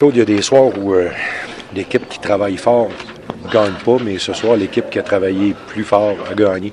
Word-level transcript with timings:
Il 0.00 0.16
y 0.16 0.20
a 0.20 0.24
des 0.24 0.42
soirs 0.42 0.70
où 0.80 0.94
euh, 0.94 1.08
l'équipe 1.74 2.08
qui 2.08 2.20
travaille 2.20 2.56
fort 2.56 2.88
ne 3.44 3.50
gagne 3.50 3.72
pas, 3.84 3.96
mais 4.00 4.16
ce 4.18 4.32
soir, 4.32 4.54
l'équipe 4.54 4.88
qui 4.90 5.00
a 5.00 5.02
travaillé 5.02 5.56
plus 5.66 5.82
fort 5.82 6.14
a 6.30 6.34
gagné. 6.36 6.72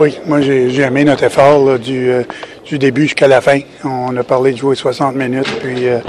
Oui, 0.00 0.18
moi 0.26 0.40
j'ai 0.40 0.80
aimé 0.80 1.04
notre 1.04 1.22
effort 1.22 1.68
euh, 1.68 1.78
du, 1.78 2.76
début 2.76 3.02
jusqu'à 3.02 3.28
la 3.28 3.40
fin. 3.40 3.60
On 3.84 4.16
a 4.16 4.24
parlé 4.24 4.50
de 4.50 4.56
jouer 4.56 4.74
60 4.74 5.14
minutes, 5.14 5.46
puis 5.62 5.86
euh, 5.86 6.00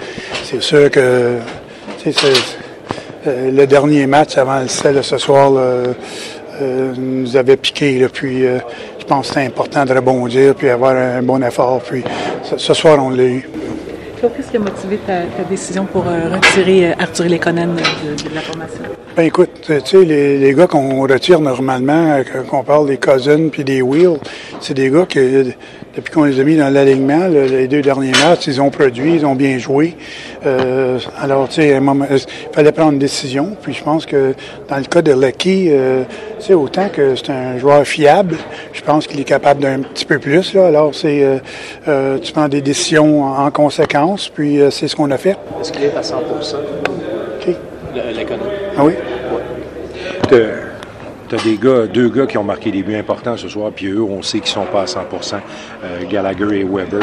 c'est 0.43 0.63
sûr 0.63 0.89
que 0.89 1.37
le 3.27 3.65
dernier 3.67 4.07
match 4.07 4.35
avant 4.39 4.61
le 4.61 4.67
sel 4.67 5.03
ce 5.03 5.19
soir 5.19 5.51
nous 6.59 7.37
avait 7.37 7.57
piqué. 7.57 8.07
Puis 8.11 8.41
je 8.41 9.05
pense 9.05 9.27
que 9.27 9.33
c'était 9.35 9.45
important 9.45 9.85
de 9.85 9.93
rebondir, 9.93 10.55
puis 10.55 10.69
avoir 10.69 10.95
un 10.95 11.21
bon 11.21 11.43
effort. 11.43 11.83
Puis 11.83 12.03
ce 12.57 12.73
soir, 12.73 12.97
on 12.99 13.11
l'a 13.11 13.25
eu. 13.25 13.47
Qu'est-ce 14.21 14.51
qui 14.51 14.57
a 14.57 14.59
motivé 14.59 14.99
ta, 15.07 15.23
décision 15.49 15.85
pour 15.85 16.07
euh, 16.07 16.29
retirer 16.29 16.91
euh, 16.91 16.93
Arthur 16.99 17.25
Lekonen 17.25 17.71
de, 17.75 18.29
de, 18.29 18.35
la 18.35 18.41
formation? 18.41 18.83
Ben 19.15 19.23
écoute, 19.23 19.49
tu 19.63 19.73
sais, 19.83 20.05
les, 20.05 20.37
les, 20.37 20.53
gars 20.53 20.67
qu'on 20.67 21.01
retire 21.07 21.39
normalement, 21.39 22.19
euh, 22.19 22.43
qu'on 22.47 22.63
parle 22.63 22.85
des 22.85 22.97
Cousins 22.97 23.49
puis 23.51 23.63
des 23.63 23.81
Wheels, 23.81 24.19
c'est 24.59 24.75
des 24.75 24.91
gars 24.91 25.07
que 25.07 25.45
depuis 25.95 26.13
qu'on 26.13 26.23
les 26.23 26.39
a 26.39 26.43
mis 26.43 26.55
dans 26.55 26.69
l'alignement, 26.69 27.27
les 27.27 27.67
deux 27.67 27.81
derniers 27.81 28.11
matchs, 28.11 28.47
ils 28.47 28.61
ont 28.61 28.69
produit, 28.69 29.15
ils 29.15 29.25
ont 29.25 29.35
bien 29.35 29.57
joué. 29.57 29.95
Euh, 30.45 30.99
alors, 31.19 31.49
tu 31.49 31.55
sais, 31.55 31.79
il 31.79 32.19
fallait 32.53 32.71
prendre 32.71 32.93
une 32.93 32.99
décision? 32.99 33.55
Puis 33.61 33.73
je 33.73 33.83
pense 33.83 34.05
que 34.05 34.33
dans 34.69 34.77
le 34.77 34.85
cas 34.85 35.01
de 35.01 35.11
Lucky, 35.11 35.67
euh, 35.69 36.03
tu 36.39 36.47
sais, 36.47 36.53
autant 36.53 36.89
que 36.89 37.15
c'est 37.15 37.31
un 37.31 37.57
joueur 37.57 37.85
fiable, 37.85 38.37
je 38.73 38.81
pense 38.81 39.07
qu'il 39.07 39.19
est 39.19 39.25
capable 39.25 39.61
d'un 39.61 39.79
petit 39.79 40.05
peu 40.05 40.19
plus. 40.19 40.53
Là. 40.53 40.67
Alors, 40.67 40.95
c'est 40.95 41.23
euh, 41.23 41.37
euh 41.87 42.17
tu 42.19 42.31
prends 42.31 42.47
des 42.47 42.61
décisions 42.61 43.23
en, 43.23 43.51
conséquence, 43.51 44.29
puis 44.29 44.59
euh, 44.59 44.71
c'est 44.71 44.87
ce 44.87 44.95
qu'on 44.95 45.11
a 45.11 45.17
fait. 45.17 45.37
Est-ce 45.59 45.71
qu'il 45.71 45.83
est 45.83 45.95
à 45.95 46.03
100 46.03 46.23
Qui? 47.41 47.55
L'économie. 47.93 48.49
Ah 48.77 48.85
oui? 48.85 48.93
Ouais. 50.31 50.70
Tu 51.31 51.37
as 51.37 51.43
des 51.43 51.57
gars, 51.57 51.87
deux 51.87 52.09
gars 52.09 52.25
qui 52.25 52.37
ont 52.37 52.43
marqué 52.43 52.71
des 52.71 52.83
buts 52.83 52.97
importants 52.97 53.37
ce 53.37 53.47
soir, 53.47 53.71
puis 53.73 53.87
eux, 53.87 54.01
on 54.01 54.21
sait 54.21 54.39
qu'ils 54.39 54.51
sont 54.51 54.65
pas 54.65 54.81
à 54.81 54.85
100% 54.85 55.35
euh, 55.81 56.01
Gallagher 56.09 56.59
et 56.59 56.63
Weber, 56.65 56.99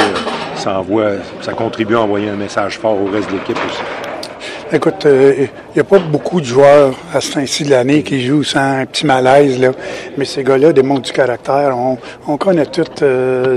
ça, 0.54 0.80
envoie, 0.80 1.12
ça 1.40 1.54
contribue 1.54 1.94
à 1.94 2.02
envoyer 2.02 2.28
un 2.28 2.36
message 2.36 2.78
fort 2.78 3.00
au 3.00 3.06
reste 3.06 3.30
de 3.30 3.36
l'équipe 3.36 3.56
aussi. 3.56 3.80
Écoute, 4.70 4.96
il 5.06 5.10
euh, 5.10 5.46
n'y 5.74 5.80
a 5.80 5.84
pas 5.84 5.98
beaucoup 5.98 6.42
de 6.42 6.44
joueurs 6.44 6.92
à 7.14 7.22
ce 7.22 7.32
temps-ci 7.32 7.64
de 7.64 7.70
l'année 7.70 8.02
qui 8.02 8.20
jouent 8.20 8.44
sans 8.44 8.80
un 8.80 8.84
petit 8.84 9.06
malaise, 9.06 9.58
là. 9.58 9.70
mais 10.18 10.26
ces 10.26 10.44
gars-là 10.44 10.74
démontrent 10.74 11.06
du 11.06 11.12
caractère. 11.12 11.74
On, 11.78 11.96
on 12.26 12.36
connaît 12.36 12.66
toutes, 12.66 13.00
euh, 13.00 13.56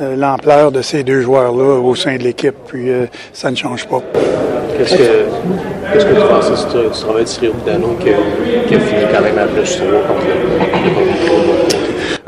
euh, 0.00 0.16
l'ampleur 0.16 0.70
de 0.70 0.80
ces 0.80 1.02
deux 1.02 1.22
joueurs-là 1.22 1.80
au 1.80 1.96
sein 1.96 2.18
de 2.18 2.22
l'équipe, 2.22 2.54
puis 2.68 2.88
euh, 2.88 3.06
ça 3.32 3.50
ne 3.50 3.56
change 3.56 3.88
pas. 3.88 4.00
Qu'est-ce 4.82 4.96
que, 4.96 5.92
qu'est-ce 5.92 6.06
que 6.06 6.14
tu 6.14 6.20
penses 6.26 6.74
du, 6.74 6.82
du 6.82 6.90
travail 6.90 7.24
de 7.24 7.64
Dano 7.64 7.96
qui, 8.00 8.08
a 8.10 8.80
fini 8.80 9.02
quand 9.12 9.22
même 9.22 9.38
à 9.38 9.46
plus 9.46 9.76
3 9.76 9.86
contre? 10.08 10.26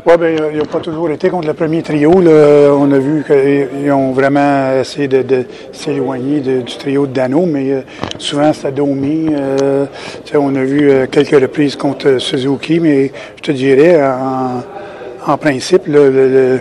Oui, 0.05 0.13
bien, 0.17 0.29
il 0.53 0.57
n'a 0.59 0.63
pas 0.63 0.79
toujours 0.79 1.09
été 1.09 1.29
contre 1.29 1.47
le 1.47 1.53
premier 1.53 1.81
trio. 1.81 2.11
On 2.13 2.91
a 2.93 2.97
vu 2.97 3.25
qu'ils 3.25 3.91
ont 3.91 4.13
vraiment 4.13 4.79
essayé 4.79 5.09
de, 5.09 5.21
de 5.23 5.43
s'éloigner 5.73 6.39
du 6.39 6.63
trio 6.63 7.07
de 7.07 7.11
Dano, 7.11 7.45
mais 7.45 7.71
euh, 7.71 7.81
souvent 8.19 8.53
c'était 8.53 8.71
Domi. 8.71 9.31
Euh, 9.33 9.85
on 10.35 10.55
a 10.55 10.63
vu 10.63 10.89
euh, 10.89 11.07
quelques 11.07 11.41
reprises 11.41 11.75
contre 11.75 12.19
Suzuki, 12.19 12.79
mais 12.79 13.11
je 13.35 13.41
te 13.41 13.51
dirais, 13.51 13.99
en, 15.27 15.37
principe, 15.37 15.89
euh, 15.89 16.59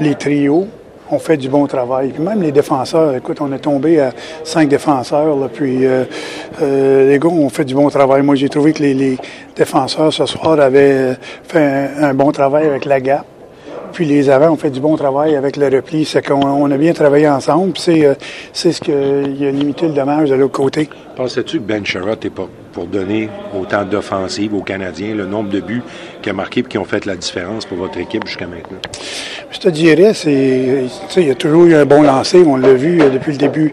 les 0.00 0.14
trios 0.14 0.68
ont 1.10 1.18
fait 1.18 1.36
du 1.36 1.48
bon 1.48 1.66
travail. 1.66 2.10
Puis 2.10 2.22
même 2.22 2.42
les 2.42 2.52
défenseurs, 2.52 3.14
écoute, 3.14 3.38
on 3.40 3.52
est 3.52 3.58
tombé 3.58 4.00
à 4.00 4.12
cinq 4.44 4.68
défenseurs, 4.68 5.36
là, 5.36 5.48
puis 5.52 5.86
euh, 5.86 6.04
euh, 6.62 7.08
les 7.08 7.18
gars 7.18 7.28
ont 7.28 7.48
fait 7.48 7.64
du 7.64 7.74
bon 7.74 7.88
travail. 7.88 8.22
Moi, 8.22 8.34
j'ai 8.34 8.48
trouvé 8.48 8.72
que 8.72 8.82
les, 8.82 9.18
défenseurs 9.56 10.12
ce 10.12 10.24
soir 10.24 10.60
avaient 10.60 11.16
fait 11.42 11.90
un, 12.00 12.14
bon 12.14 12.30
travail 12.30 12.66
avec 12.66 12.84
la 12.84 13.00
gap. 13.00 13.24
Puis 13.92 14.04
les 14.04 14.30
avants 14.30 14.52
ont 14.52 14.56
fait 14.56 14.70
du 14.70 14.80
bon 14.80 14.96
travail 14.96 15.34
avec 15.34 15.56
le 15.56 15.66
repli. 15.66 16.04
C'est 16.04 16.24
qu'on 16.24 16.46
on 16.46 16.70
a 16.70 16.76
bien 16.76 16.92
travaillé 16.92 17.28
ensemble. 17.28 17.72
C'est, 17.76 18.04
euh, 18.04 18.14
ce 18.52 18.68
qui 18.68 18.92
a 18.92 19.50
limité 19.50 19.88
le 19.88 19.94
dommage 19.94 20.30
de 20.30 20.36
l'autre 20.36 20.52
côté. 20.52 20.88
Pensais-tu 21.16 21.58
que 21.58 21.64
Ben 21.64 21.84
Sherrod 21.84 22.24
est 22.24 22.30
pas 22.30 22.48
pour 22.78 22.86
donner 22.86 23.28
autant 23.60 23.84
d'offensives 23.84 24.54
aux 24.54 24.62
Canadiens, 24.62 25.12
le 25.12 25.26
nombre 25.26 25.50
de 25.50 25.58
buts 25.58 25.82
qu'il 26.22 26.30
a 26.30 26.32
marqué 26.32 26.60
et 26.60 26.62
qui 26.62 26.78
ont 26.78 26.84
fait 26.84 27.06
la 27.06 27.16
différence 27.16 27.66
pour 27.66 27.76
votre 27.76 27.98
équipe 27.98 28.24
jusqu'à 28.24 28.46
maintenant? 28.46 28.78
Je 29.50 29.58
te 29.58 29.68
dirais, 29.68 30.14
c'est, 30.14 30.84
il 31.16 31.26
y 31.26 31.30
a 31.30 31.34
toujours 31.34 31.64
eu 31.64 31.74
un 31.74 31.84
bon 31.84 32.02
lancer. 32.02 32.44
On 32.46 32.56
l'a 32.56 32.74
vu 32.74 33.00
euh, 33.00 33.10
depuis 33.10 33.32
le 33.32 33.38
début 33.38 33.72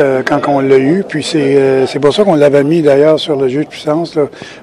euh, 0.00 0.22
quand 0.22 0.40
on 0.48 0.60
l'a 0.60 0.76
eu. 0.76 1.02
Puis 1.08 1.22
c'est, 1.22 1.56
euh, 1.56 1.86
c'est 1.86 1.98
pour 1.98 2.12
ça 2.12 2.24
qu'on 2.24 2.34
l'avait 2.34 2.62
mis 2.62 2.82
d'ailleurs 2.82 3.18
sur 3.18 3.36
le 3.36 3.48
jeu 3.48 3.64
de 3.64 3.68
puissance 3.68 4.18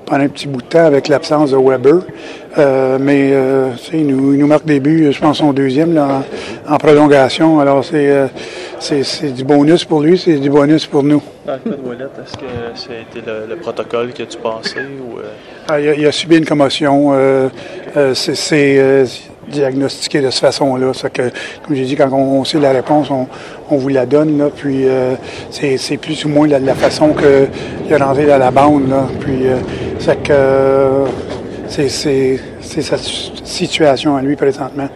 pendant 0.06 0.24
un 0.24 0.28
petit 0.28 0.48
bout 0.48 0.62
de 0.62 0.68
temps 0.68 0.86
avec 0.86 1.08
l'absence 1.08 1.50
de 1.50 1.58
Weber. 1.58 2.02
Mais 3.00 3.34
il, 3.94 4.06
nous, 4.06 4.36
nous 4.36 4.48
marque 4.48 4.66
des 4.66 4.80
buts, 4.80 5.08
je 5.12 5.20
pense, 5.20 5.38
son 5.40 5.52
deuxième 5.54 5.96
là, 5.96 6.24
en, 6.68 6.76
en 6.76 6.78
prolongation. 6.78 7.60
Alors 7.60 7.84
c'est, 7.84 8.30
c'est, 8.80 9.34
du 9.34 9.44
bonus 9.44 9.86
pour 9.86 10.02
lui, 10.02 10.18
c'est 10.18 10.38
du 10.38 10.50
bonus 10.50 10.86
pour 10.86 11.04
nous. 11.04 11.22
Dans 11.46 11.54
le 11.54 11.60
cas 11.60 11.70
de 11.70 11.88
Ouellet, 11.88 12.06
est-ce 12.06 12.38
que 12.38 12.94
été 12.94 13.22
le, 13.26 13.48
le 13.48 13.56
protocole 13.58 14.14
que 14.14 14.24
tu 14.24 14.38
pensais? 14.38 14.80
Ou, 14.80 15.20
euh? 15.20 15.24
ah, 15.68 15.80
il, 15.80 15.90
a, 15.90 15.96
il, 15.96 16.06
a, 16.06 16.12
subi 16.12 16.38
une 16.38 16.46
commotion. 16.46 17.14
c'est, 18.14 18.36
c'est 18.36 19.06
diagnostiqué 19.50 20.22
de 20.22 20.30
cette 20.30 20.42
façon-là. 20.42 20.92
Que, 21.12 21.30
comme 21.66 21.76
j'ai 21.76 21.86
dit, 21.86 21.96
quand 21.96 22.12
on, 22.14 22.44
sait 22.46 22.60
la 22.60 22.72
réponse, 22.72 23.10
on, 23.12 23.28
on 23.70 23.78
vous 23.78 23.90
la 23.90 24.06
donne. 24.06 24.38
Là, 24.38 24.50
puis 24.56 24.88
euh, 24.88 25.16
c'est, 25.50 25.98
plus 25.98 26.24
ou 26.26 26.30
moins 26.30 26.48
la, 26.48 26.60
la 26.60 26.76
façon 26.76 27.14
qu'il 27.14 27.92
est 27.92 27.98
rentré 27.98 28.26
dans 28.26 28.38
la 28.38 28.52
bande. 28.52 28.90
Là, 28.90 29.08
puis 29.20 29.48
euh, 29.48 29.58
c'est 30.00 30.22
que 30.24 31.06
c'est 31.68 32.82
sa 32.82 32.98
situation 32.98 34.16
à 34.16 34.22
lui 34.22 34.36
présentement. 34.36 34.90